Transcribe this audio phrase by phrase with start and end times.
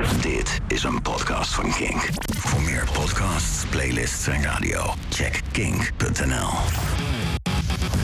[0.00, 2.08] Dit is een podcast van Kink.
[2.36, 6.48] Voor meer podcasts, playlists en radio, check kink.nl.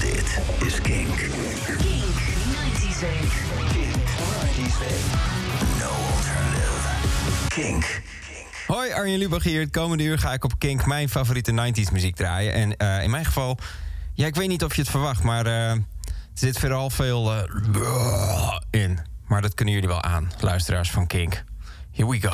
[0.00, 1.16] Dit is Kink.
[1.16, 3.32] Kink 90s Week.
[3.72, 5.04] Kink 90s Week.
[5.78, 7.48] No alternative.
[7.48, 8.02] Kink.
[8.66, 9.60] Hoi, Arjen Lubach hier.
[9.60, 12.52] Het komende uur ga ik op Kink mijn favoriete 90s muziek draaien.
[12.52, 13.58] En eh, in mijn geval,
[14.14, 15.82] ja, ik weet niet of je het verwacht, maar eh, er
[16.34, 18.98] zit vooral veel eh, in.
[19.26, 21.44] Maar dat kunnen jullie wel aan, luisteraars van Kink.
[21.96, 22.28] Here we go.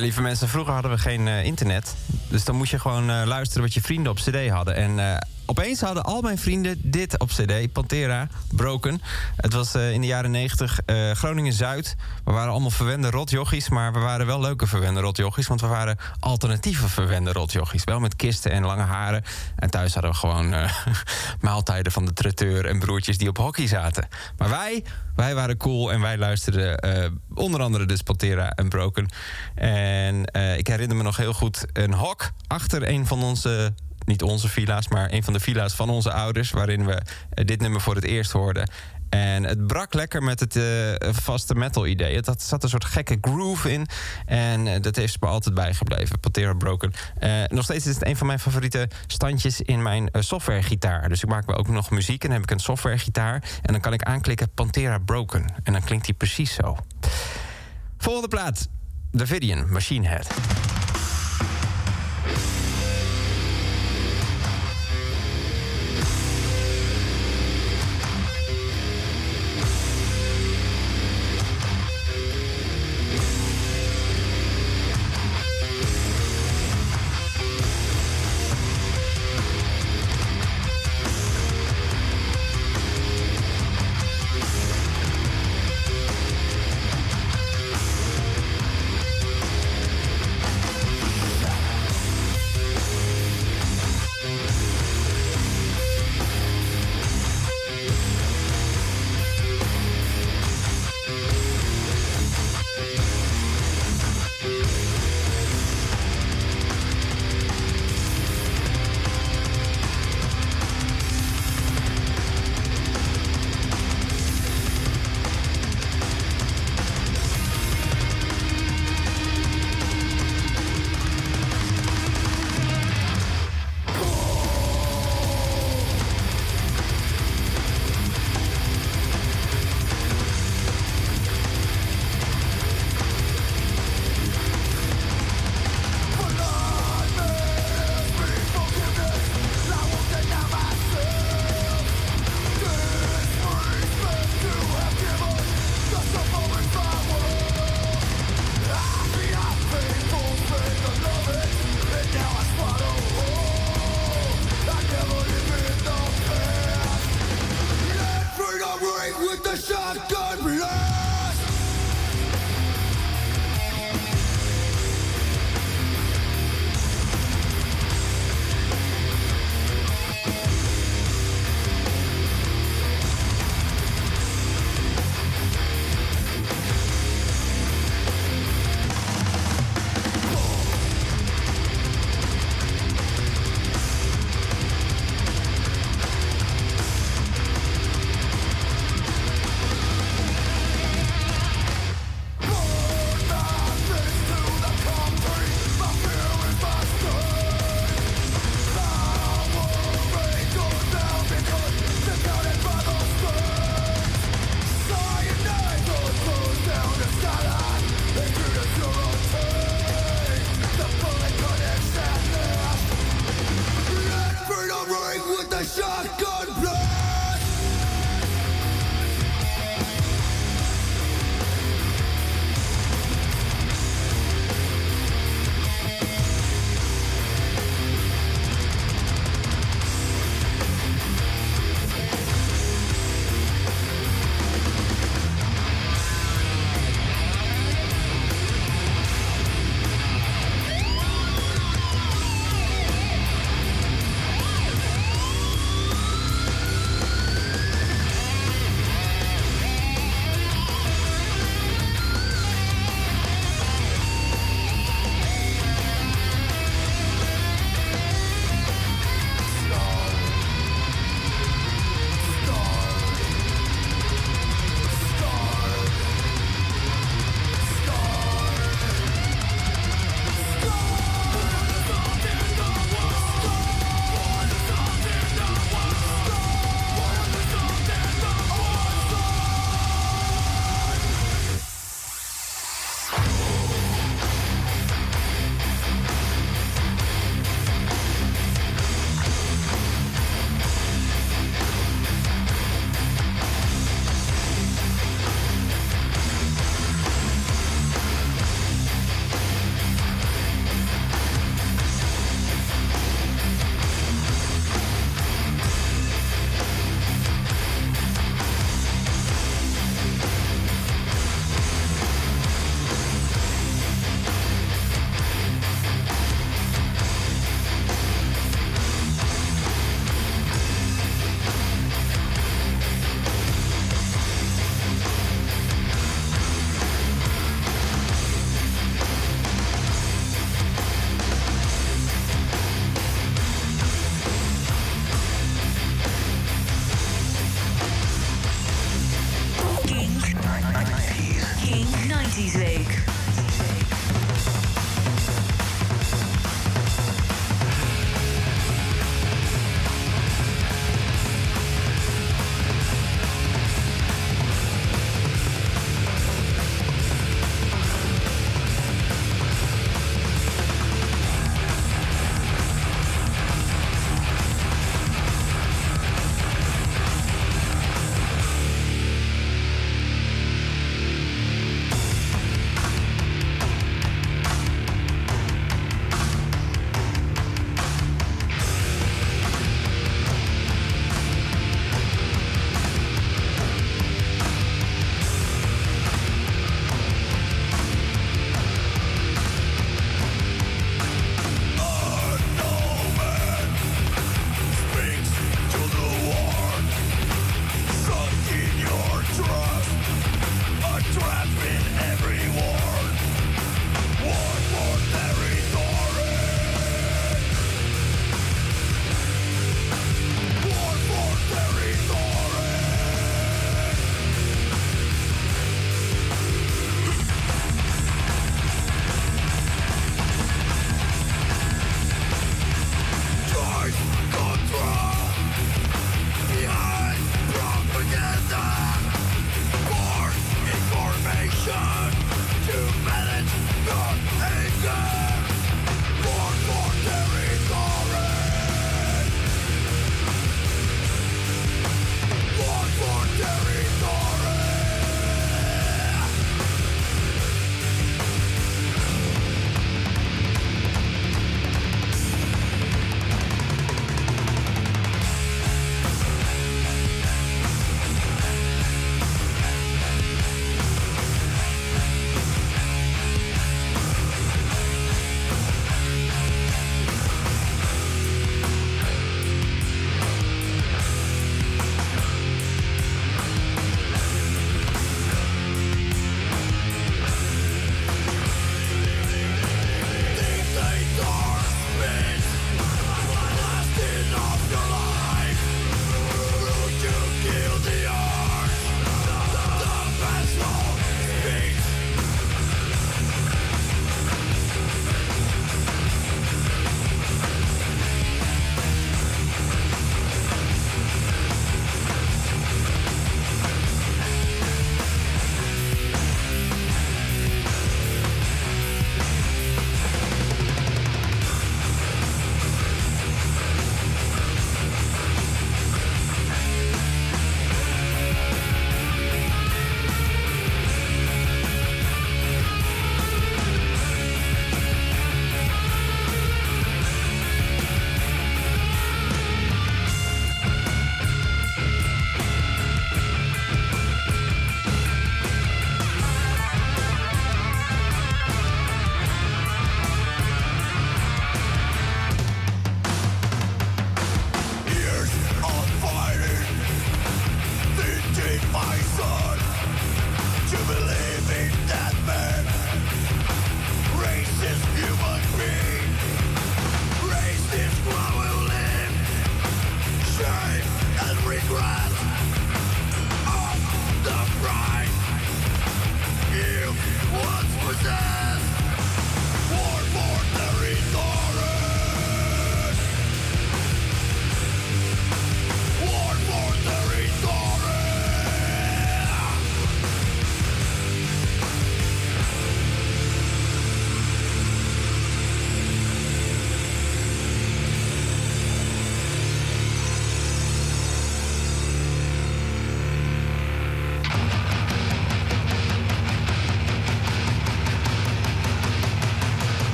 [0.00, 1.94] Lieve mensen, vroeger hadden we geen eh, internet.
[2.28, 4.74] Dus dan moest je gewoon eh, luisteren wat je vrienden op cd hadden.
[4.74, 5.16] En eh,
[5.50, 9.00] opeens hadden al mijn vrienden dit op cd, Pantera, Broken.
[9.36, 11.96] Het was eh, in de jaren 90 eh, Groningen-Zuid.
[12.24, 15.46] We waren allemaal verwende rotjochies, maar we waren wel leuke verwende rotjochies...
[15.46, 17.84] want we waren alternatieve verwende rotjochies.
[17.84, 19.22] Wel met kisten en lange haren.
[19.56, 20.72] En thuis hadden we gewoon eh,
[21.40, 24.08] maaltijden van de traiteur en broertjes die op hockey zaten.
[24.38, 24.84] Maar wij,
[25.16, 29.08] wij waren cool en wij luisterden onder andere dus Pantera en Broken.
[29.54, 30.24] En
[30.56, 33.72] ik herinner me nog heel goed een hok achter een van onze
[34.06, 37.60] niet onze villa's, maar een van de villa's van onze ouders, waarin we eh, dit
[37.60, 38.70] nummer voor het eerst hoorden.
[39.08, 42.16] En het brak lekker met het eh, vaste metal idee.
[42.16, 43.86] Het had, zat een soort gekke groove in.
[44.26, 46.20] En eh, dat heeft me altijd bijgebleven.
[46.20, 46.92] Pantera Broken.
[47.48, 51.08] Nog steeds is het een van mijn favoriete standjes in mijn softwaregitaar.
[51.08, 53.42] Dus ik maak wel ook nog muziek en dan heb ik een softwaregitaar.
[53.62, 55.44] En dan kan ik aanklikken Pantera Broken.
[55.62, 56.76] En dan klinkt die precies zo.
[57.98, 58.68] Volgende plaat.
[59.10, 60.26] Davidian, Machine Head.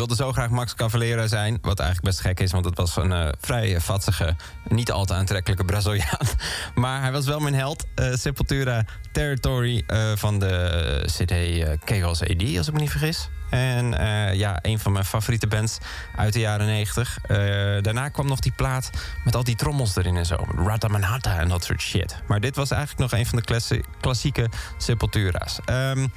[0.00, 1.58] Wilde zo graag Max Cavalera zijn.
[1.62, 4.36] Wat eigenlijk best gek is, want het was een uh, vrij vatsige,
[4.68, 6.26] niet al te aantrekkelijke Braziliaan.
[6.74, 7.86] Maar hij was wel mijn held.
[7.94, 11.34] Uh, Sepultura Territory uh, van de CD
[11.84, 13.28] Chaos AD, als ik me niet vergis.
[13.50, 13.90] En
[14.36, 15.78] ja, een van mijn favoriete bands
[16.16, 17.18] uit de jaren 90.
[17.82, 18.90] daarna kwam nog die plaat
[19.24, 20.46] met al die trommels erin en zo.
[20.56, 22.16] Ratamanata en dat soort shit.
[22.26, 25.58] Maar dit was eigenlijk nog een van de klassieke Sepultura's.
[25.66, 26.12] Um,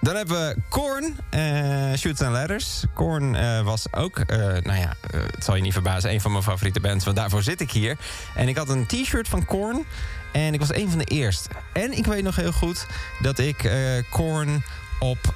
[0.00, 2.84] dan hebben we Korn, uh, Shoots and Ladders.
[2.94, 6.42] Korn uh, was ook, uh, nou ja, het zal je niet verbazen, een van mijn
[6.42, 7.04] favoriete bands.
[7.04, 7.96] Want daarvoor zit ik hier.
[8.34, 9.84] En ik had een t-shirt van Korn.
[10.32, 11.48] En ik was een van de eerste.
[11.72, 12.86] En ik weet nog heel goed
[13.20, 13.70] dat ik
[14.10, 14.64] Korn
[14.98, 15.34] op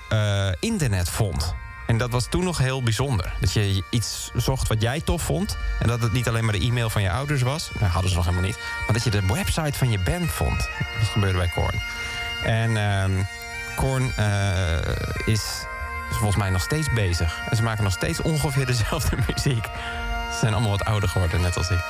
[0.61, 1.55] internet vond.
[1.87, 3.33] En dat was toen nog heel bijzonder.
[3.40, 5.57] Dat je iets zocht wat jij tof vond.
[5.79, 7.71] En dat het niet alleen maar de e-mail van je ouders was.
[7.79, 8.59] Nou, hadden ze nog helemaal niet.
[8.87, 10.59] Maar dat je de website van je band vond.
[10.99, 11.83] Dat gebeurde bij Korn.
[12.45, 13.29] En...
[13.77, 14.79] Korn uh,
[15.25, 15.65] is
[16.11, 17.41] volgens mij nog steeds bezig.
[17.50, 19.65] En ze maken nog steeds ongeveer dezelfde muziek.
[20.33, 21.85] Ze zijn allemaal wat ouder geworden, net als ik.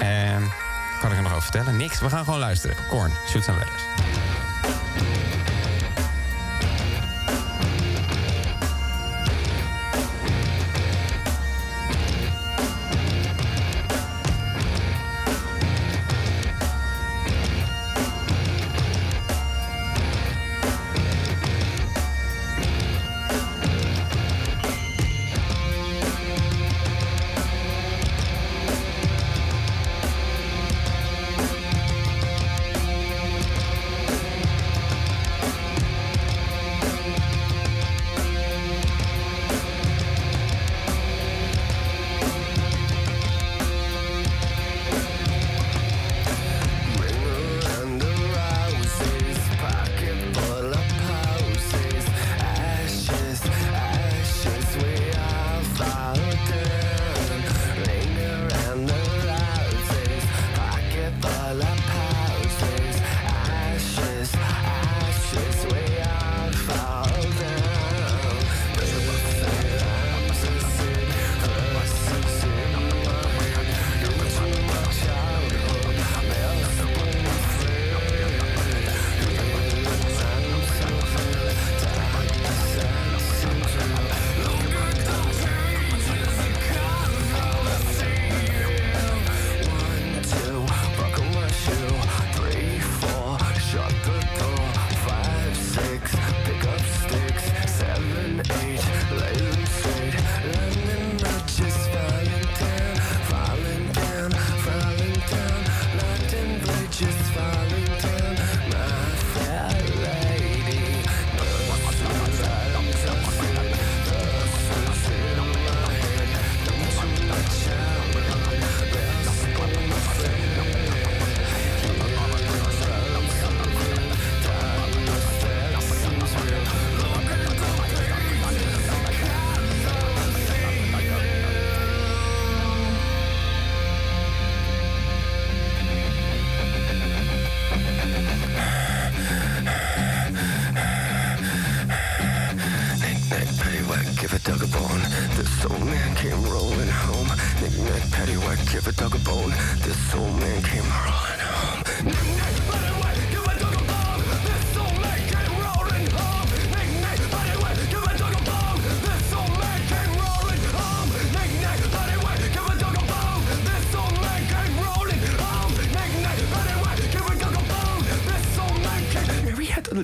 [0.00, 0.52] En
[1.00, 1.76] kan ik er nog over vertellen?
[1.76, 2.00] Niks.
[2.00, 2.76] We gaan gewoon luisteren.
[2.88, 3.82] Korn, Shoots and Letters.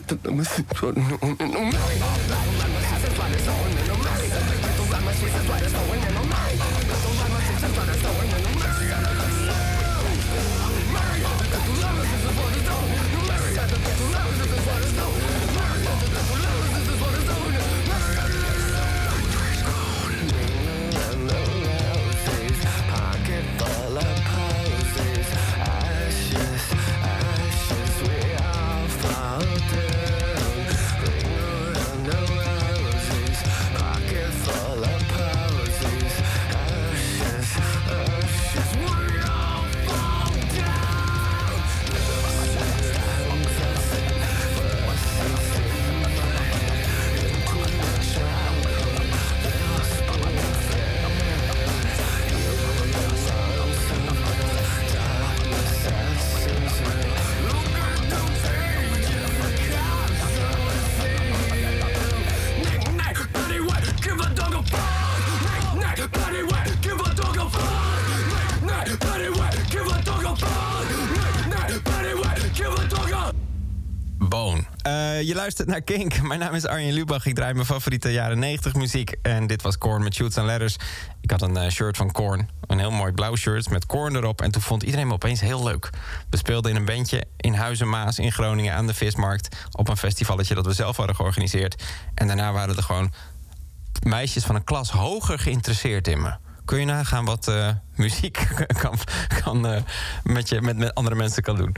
[0.06, 0.94] bitte, da müssen wir schon.
[75.34, 76.22] Luistert naar Kink.
[76.22, 77.26] Mijn naam is Arjen Lubach.
[77.26, 79.14] Ik draai mijn favoriete jaren 90 muziek.
[79.22, 80.76] En dit was Korn met Shoots and Letters.
[81.20, 82.48] Ik had een uh, shirt van Korn.
[82.66, 84.42] Een heel mooi blauw shirt met Korn erop.
[84.42, 85.90] En toen vond iedereen me opeens heel leuk.
[86.30, 89.56] We speelden in een bandje in Huizen Maas in Groningen aan de Vismarkt.
[89.70, 91.82] Op een festivalletje dat we zelf hadden georganiseerd.
[92.14, 93.12] En daarna waren er gewoon
[94.02, 96.34] meisjes van een klas hoger geïnteresseerd in me.
[96.64, 98.48] Kun je nagaan wat uh, muziek
[98.82, 98.98] kan,
[99.42, 99.80] kan uh,
[100.22, 101.76] met, je, met, met andere mensen kan doen.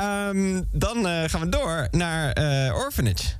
[0.00, 3.39] Um, dan uh, gaan we door naar uh, Orphanage.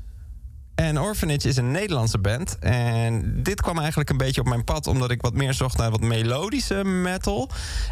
[0.81, 2.59] En Orphanage is een Nederlandse band.
[2.59, 4.87] En dit kwam eigenlijk een beetje op mijn pad...
[4.87, 7.51] omdat ik wat meer zocht naar wat melodische metal.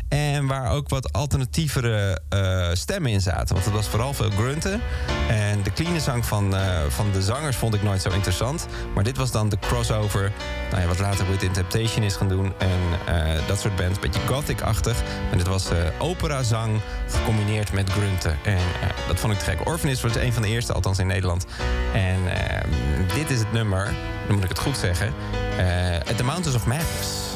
[0.09, 3.55] En waar ook wat alternatievere uh, stemmen in zaten.
[3.55, 4.81] Want het was vooral veel grunten.
[5.29, 8.66] En de clean zang van, uh, van de zangers vond ik nooit zo interessant.
[8.94, 10.33] Maar dit was dan de crossover...
[10.70, 12.53] Nou ja, wat later Within Temptation is gaan doen.
[12.59, 15.03] En uh, dat soort bands, beetje gothic-achtig.
[15.31, 18.37] En dit was operazang gecombineerd met grunten.
[18.44, 18.59] En
[19.09, 19.66] dat vond ik te gek.
[19.66, 21.46] Orphanage was een van de eerste, althans in Nederland.
[21.92, 22.18] En
[23.14, 23.84] dit is het nummer,
[24.26, 25.14] dan moet ik het goed zeggen.
[25.50, 27.27] Uh, The Mountains of Madness.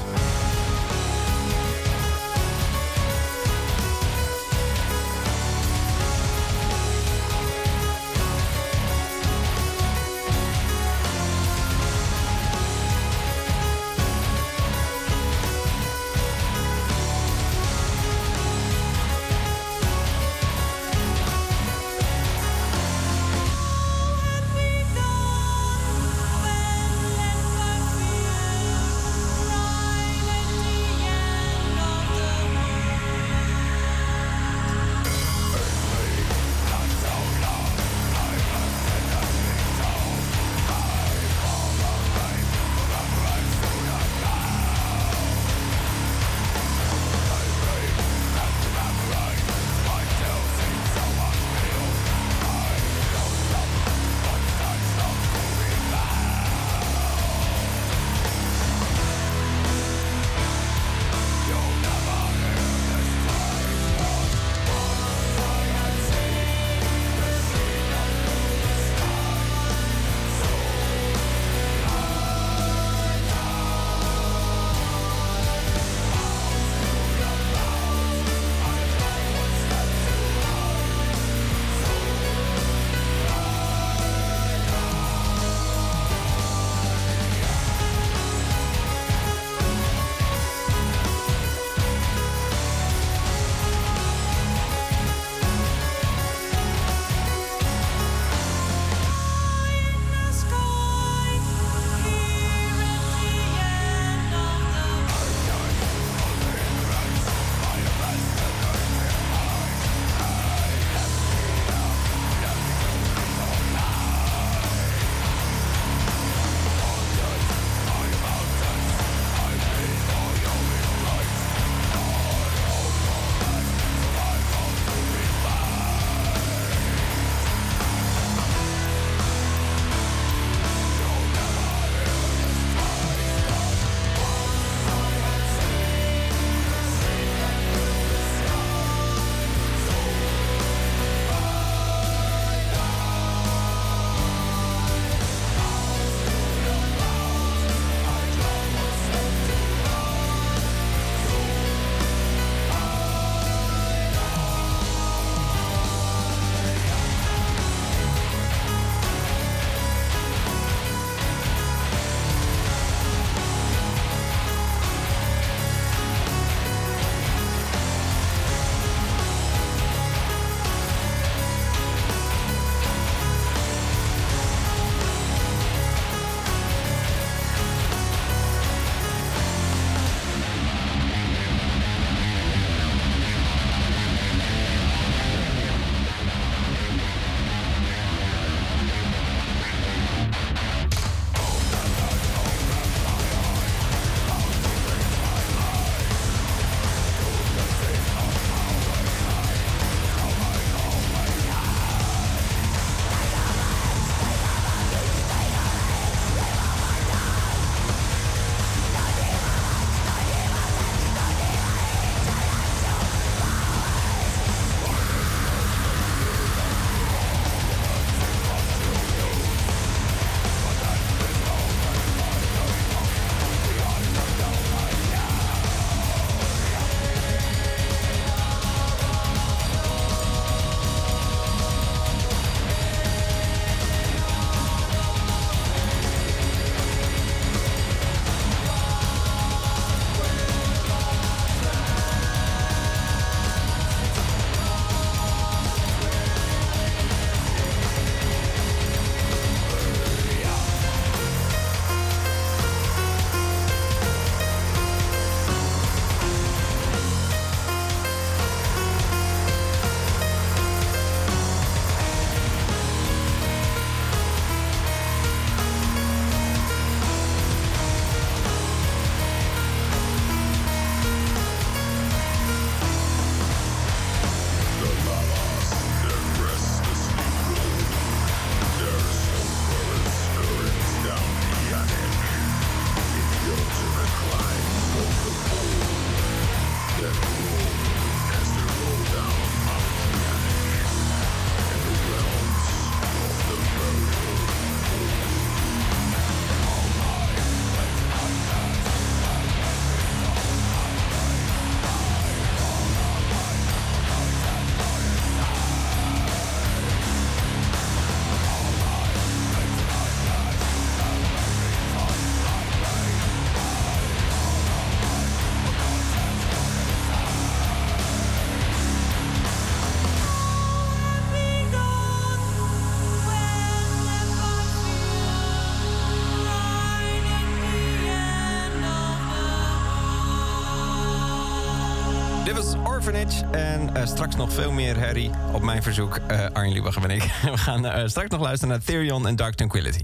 [333.05, 333.45] Damage.
[333.51, 336.19] En eh, straks nog veel meer herrie op mijn verzoek.
[336.31, 337.23] Uh, Arjen Lubach ik.
[337.43, 340.01] We gaan uh, straks nog luisteren naar Therion en Dark Tranquility.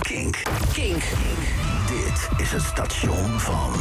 [0.00, 0.42] Kink.
[0.72, 1.02] Kink.
[1.86, 3.72] Dit is het station van...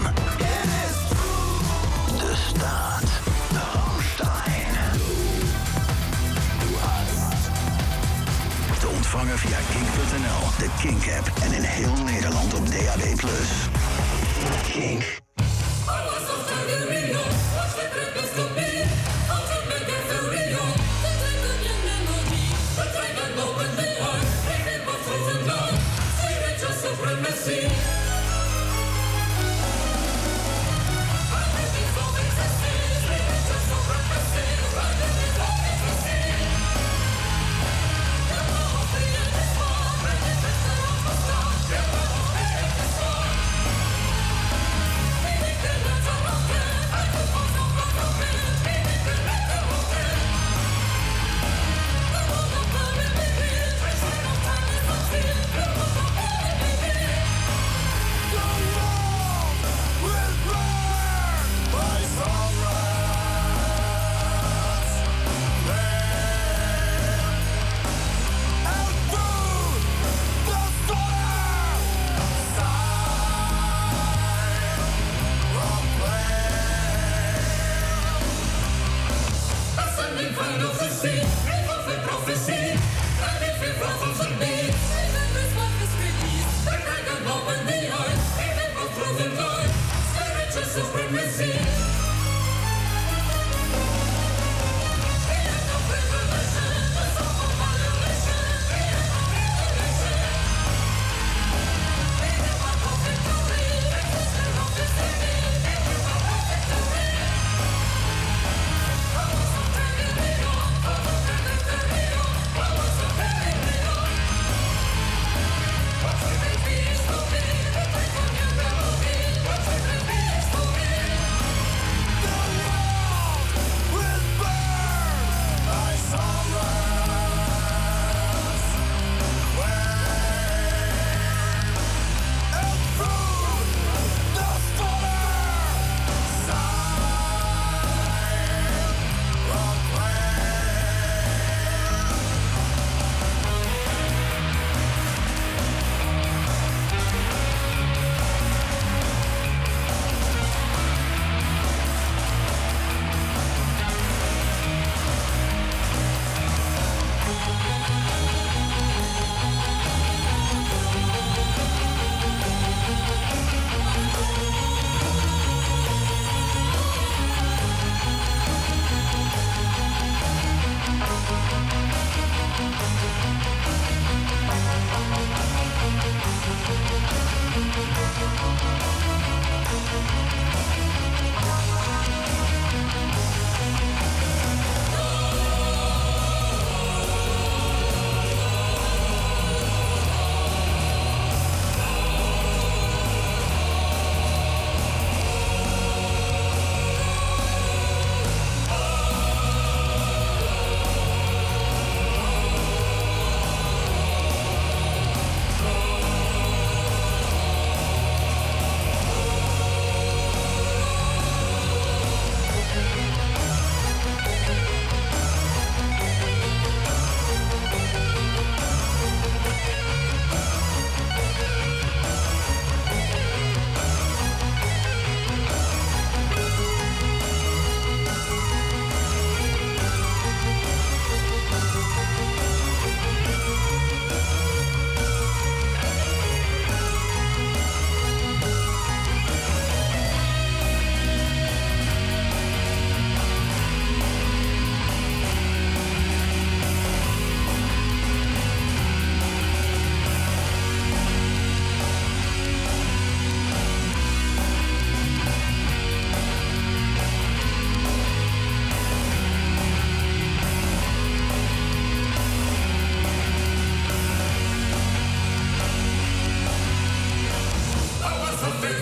[2.18, 3.04] De staat.
[3.74, 4.76] Ramstein.
[8.80, 13.20] Te ontvangen via kink.nl, de Kink-app en in heel Nederland op DAB+.
[14.72, 15.22] Kink.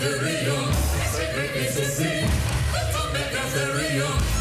[0.00, 0.72] The Rio,
[1.12, 2.20] secret is a sea,
[2.72, 4.39] the tomb of the Rio.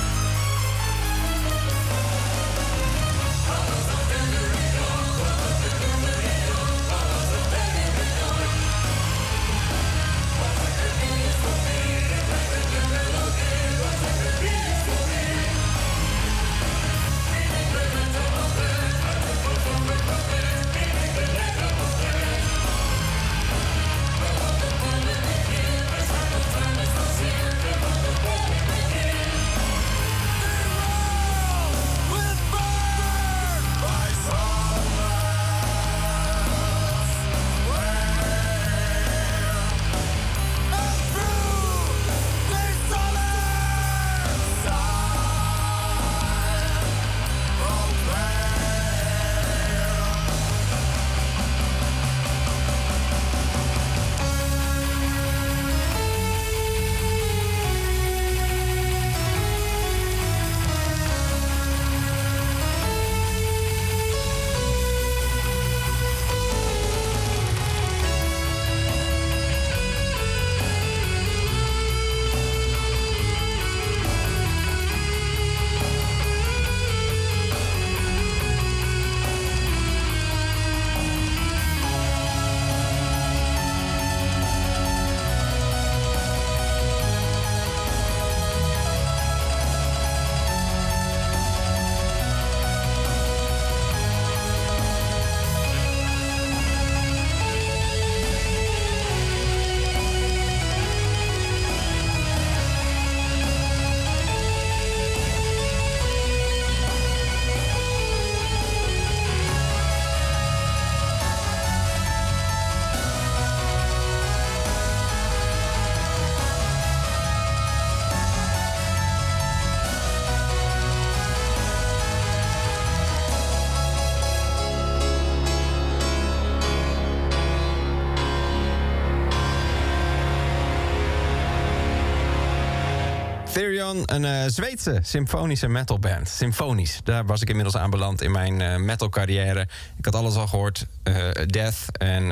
[133.59, 136.29] Therion, een uh, Zweedse symfonische metalband.
[136.29, 139.67] Symfonisch, daar was ik inmiddels aan beland in mijn uh, metal carrière.
[139.97, 142.27] Ik had alles al gehoord, uh, Death en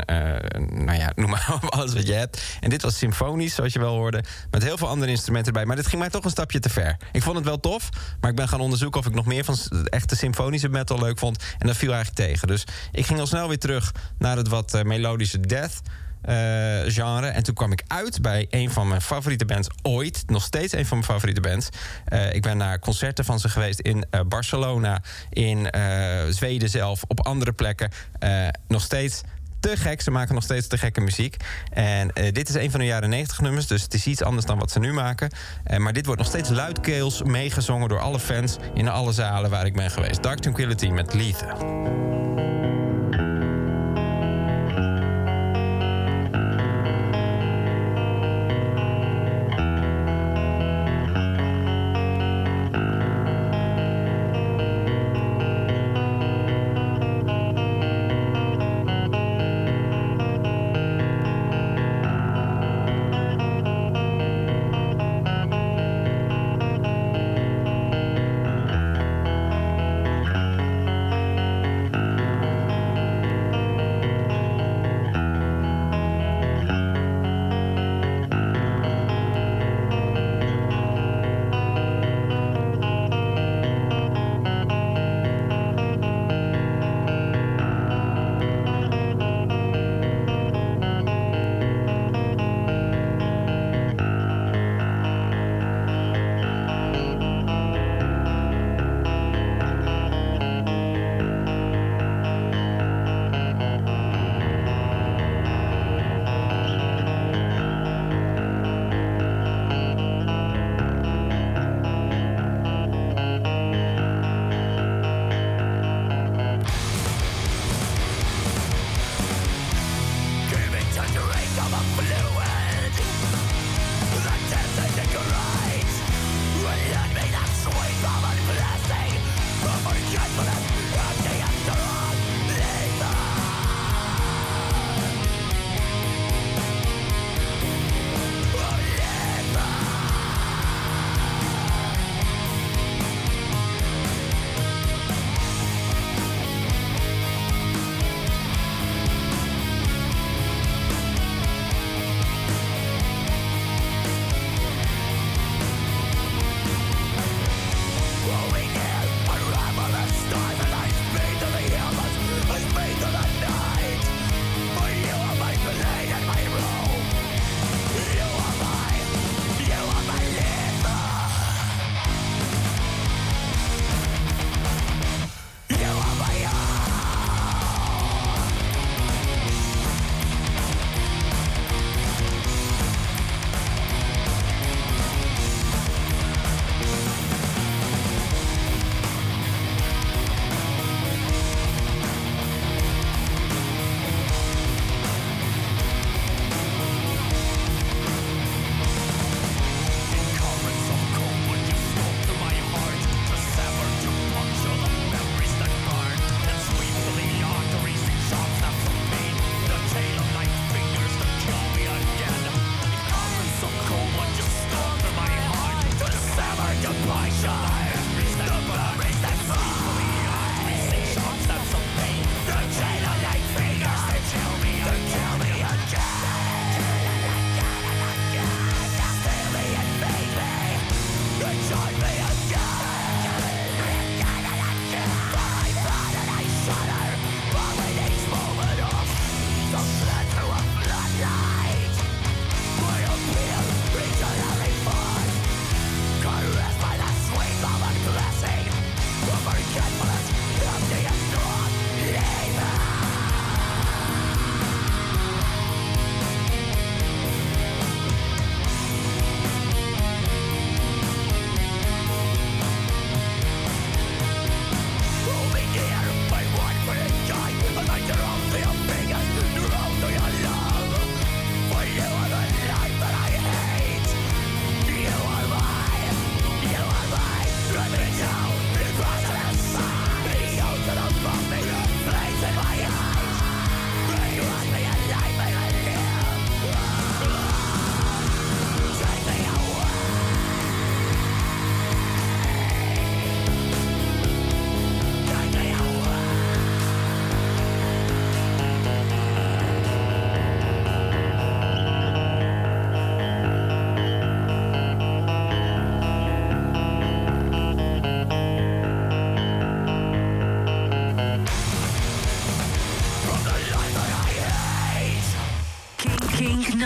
[0.70, 2.42] nou ja, noem maar op, alles wat je hebt.
[2.60, 5.66] En dit was symfonisch, zoals je wel hoorde, met heel veel andere instrumenten erbij.
[5.66, 6.98] Maar dit ging mij toch een stapje te ver.
[7.12, 7.90] Ik vond het wel tof,
[8.22, 11.44] maar ik ben gaan onderzoeken of ik nog meer van echte symfonische metal leuk vond.
[11.58, 12.48] En dat viel eigenlijk tegen.
[12.48, 15.82] Dus ik ging al snel weer terug naar het wat melodische Death.
[16.26, 16.34] Uh,
[16.94, 17.28] genre.
[17.28, 20.24] En toen kwam ik uit bij een van mijn favoriete bands ooit.
[20.28, 21.70] Nog steeds een van mijn favoriete bands.
[22.14, 25.68] Uh, ik ben naar concerten van ze geweest in uh, Barcelona, in
[26.30, 27.92] Zweden zelf, op andere plekken.
[28.68, 29.22] nog steeds
[29.60, 30.02] te gek.
[30.02, 31.36] Ze maken nog steeds te gekke muziek.
[31.74, 34.60] En dit is een van de jaren 90 nummers, dus het is iets anders dan
[34.60, 35.32] wat ze nu maken.
[35.78, 39.74] maar dit wordt nog steeds luidkeels meegezongen door alle fans in alle zalen waar ik
[39.74, 40.24] ben geweest.
[40.24, 42.17] Dark Tranquility met Lethe.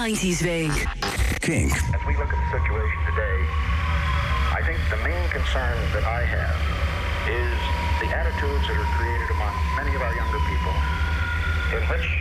[0.02, 0.74] 90s Week.
[1.41, 1.78] Kink.
[1.93, 3.38] As we look at the situation today,
[4.49, 6.58] I think the main concern that I have
[7.30, 7.54] is
[8.02, 10.74] the attitudes that are created among many of our younger people
[11.78, 12.18] in which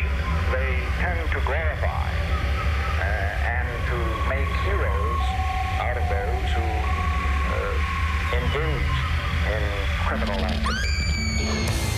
[0.53, 2.13] they tend to glorify
[3.01, 3.97] uh, and to
[4.29, 5.25] make heroes
[5.81, 6.67] out of those who
[7.49, 7.81] uh,
[8.45, 8.93] engage
[9.57, 9.65] in
[10.05, 11.90] criminal activity.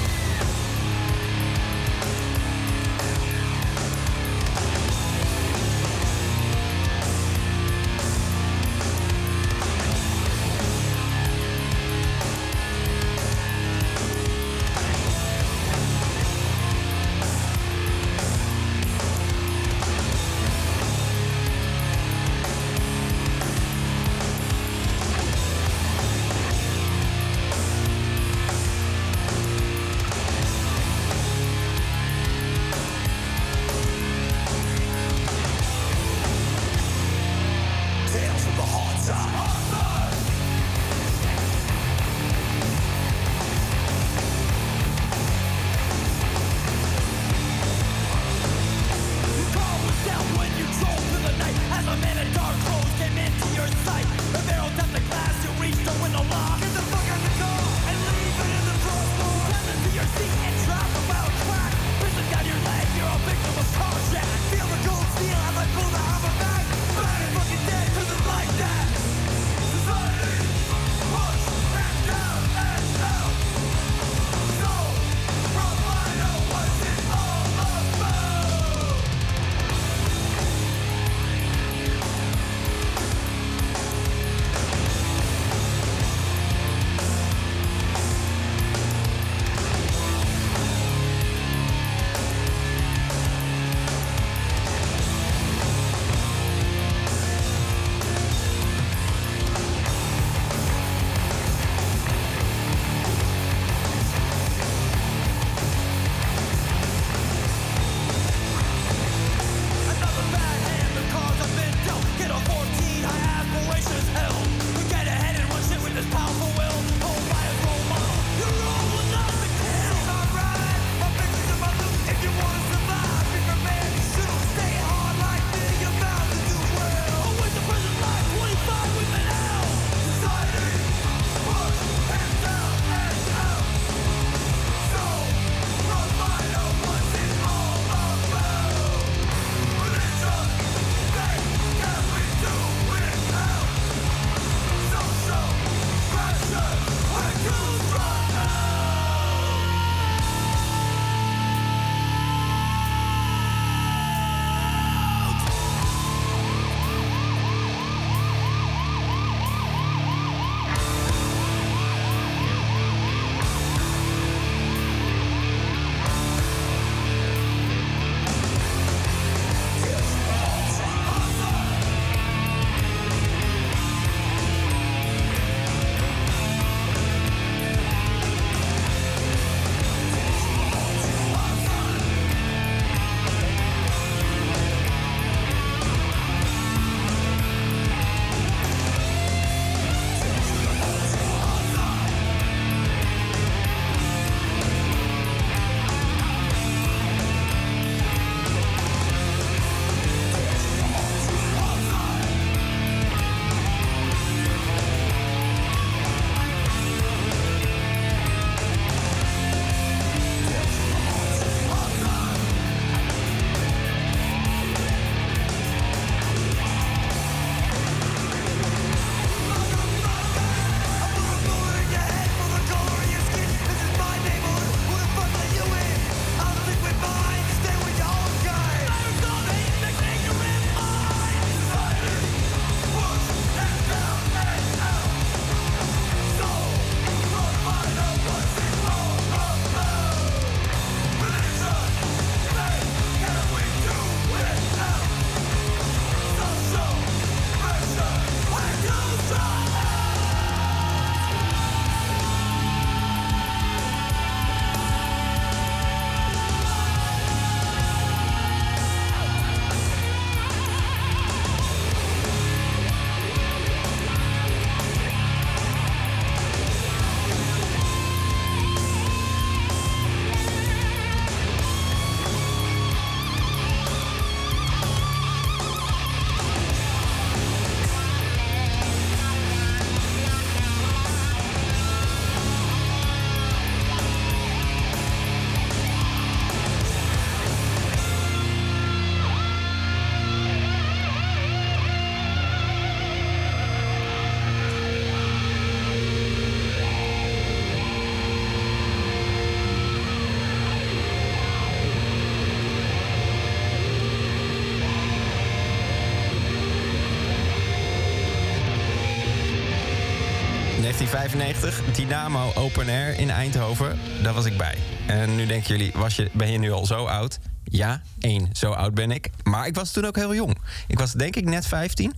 [311.12, 313.98] 1995, Dynamo Open Air in Eindhoven.
[314.22, 314.78] Daar was ik bij.
[315.06, 317.38] En nu denken jullie, was je, ben je nu al zo oud?
[317.64, 319.30] Ja, één, zo oud ben ik.
[319.42, 320.56] Maar ik was toen ook heel jong.
[320.86, 322.12] Ik was denk ik net 15.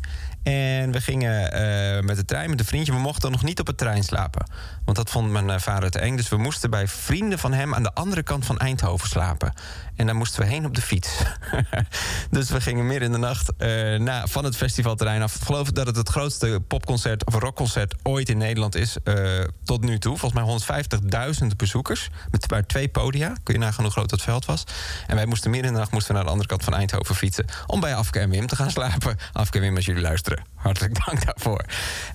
[0.45, 2.93] En we gingen eh, met de trein met een vriendje.
[2.93, 4.51] We mochten nog niet op het trein slapen.
[4.85, 6.17] Want dat vond mijn eh, vader te eng.
[6.17, 9.53] Dus we moesten bij vrienden van hem aan de andere kant van Eindhoven slapen.
[9.97, 11.23] En daar moesten we heen op de fiets.
[12.31, 15.35] dus we gingen midden in de nacht eh, na, van het festivalterrein af.
[15.35, 18.97] Ik geloof dat het het grootste popconcert of rockconcert ooit in Nederland is.
[19.65, 20.17] tot nu toe.
[20.17, 20.77] Volgens mij
[21.41, 22.11] 150.000 bezoekers.
[22.31, 23.33] Met maar twee podia.
[23.43, 24.65] Kun je nagaan hoe groot dat veld was.
[25.07, 27.15] En wij moesten midden in de nacht moesten we naar de andere kant van Eindhoven
[27.15, 27.45] fietsen.
[27.67, 29.17] Om bij Afke en Wim te gaan slapen.
[29.33, 30.34] Afke en Wim, als jullie luisteren.
[30.65, 31.65] Hartelijk dank daarvoor.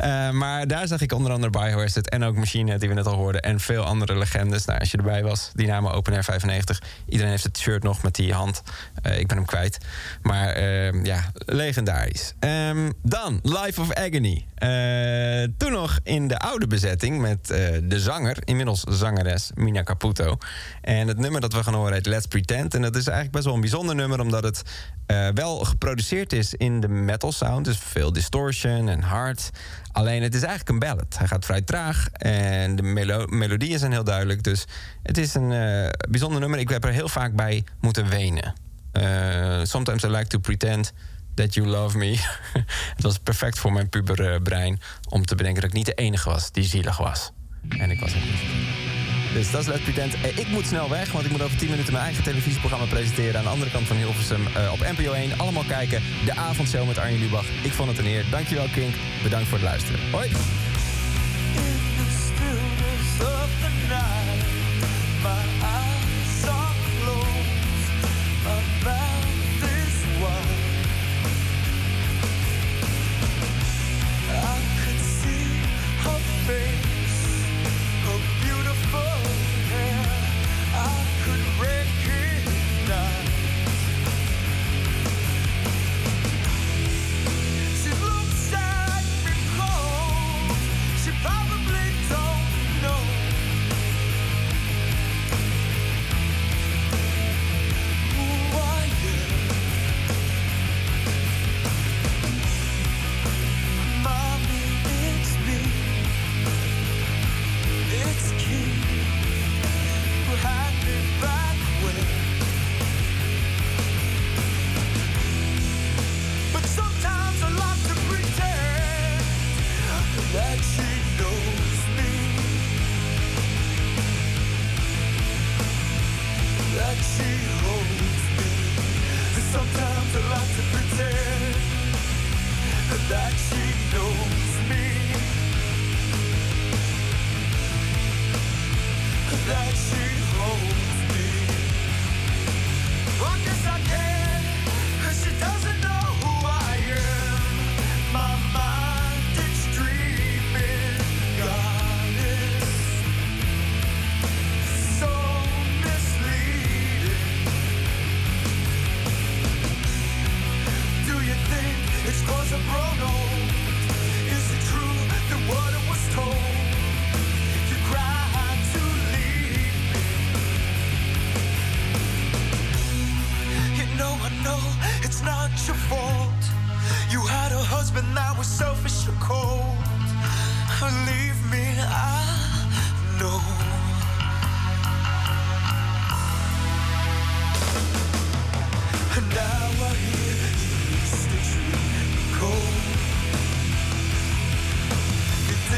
[0.02, 3.16] Uh, maar daar zag ik onder andere Biohazard en ook Machine die we net al
[3.16, 3.42] hoorden.
[3.42, 4.66] En veel andere legendes.
[4.66, 6.82] Nou, als je erbij was, die namen Open Air 95.
[7.08, 8.62] Iedereen heeft het shirt nog met die hand.
[9.06, 9.78] Uh, ik ben hem kwijt.
[10.22, 12.34] Maar uh, ja, legendarisch.
[12.40, 14.46] Um, dan Life of Agony.
[15.58, 17.48] toen nog in de oude bezetting met
[17.84, 20.38] de zanger, inmiddels zangeres Mina Caputo.
[20.82, 22.74] En het nummer dat we gaan horen heet Let's Pretend.
[22.74, 24.64] En dat is eigenlijk best wel een bijzonder nummer, omdat het
[25.34, 27.66] wel geproduceerd is in de metal sound.
[27.66, 29.49] Dus veel distortion en hard.
[29.91, 31.18] Alleen het is eigenlijk een ballad.
[31.18, 34.43] Hij gaat vrij traag en de melo melodieën zijn heel duidelijk.
[34.43, 34.66] Dus
[35.03, 36.60] het is een uh, bijzonder nummer.
[36.60, 38.53] Ik heb er heel vaak bij moeten wenen.
[38.93, 40.93] Uh, sometimes I like to pretend
[41.34, 42.18] that you love me.
[42.95, 44.80] het was perfect voor mijn puber brein
[45.10, 47.32] om te bedenken dat ik niet de enige was die zielig was.
[47.70, 48.99] En ik was het niet.
[49.34, 50.14] Dus dat is Let's Pretend.
[50.14, 53.38] Eh, ik moet snel weg, want ik moet over 10 minuten mijn eigen televisieprogramma presenteren...
[53.38, 55.38] aan de andere kant van Hilversum uh, op NPO 1.
[55.38, 56.02] Allemaal kijken.
[56.26, 57.46] De avondshow met Arjen Lubach.
[57.64, 58.26] Ik vond het een eer.
[58.30, 58.94] Dankjewel, Kink.
[59.24, 60.00] Bedankt voor het luisteren.
[60.12, 60.30] Hoi.